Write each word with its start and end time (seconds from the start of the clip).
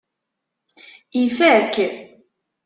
Ifak. 1.21 1.73